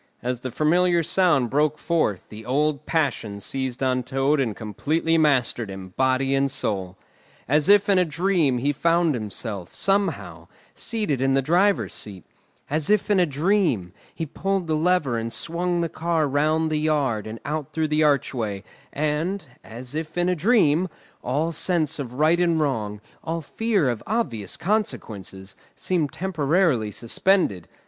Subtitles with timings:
[0.23, 5.69] As the familiar sound broke forth, the old passion seized on Toad and completely mastered
[5.69, 6.97] him, body and soul.
[7.47, 12.25] As if in a dream he found himself, somehow, seated in the driver's seat;
[12.67, 16.79] as if in a dream, he pulled the lever and swung the car round the
[16.79, 20.89] yard and out through the archway; and, as if in a dream,
[21.23, 27.67] all sense of right and wrong, all fear of obvious consequences, seemed temporarily suspended.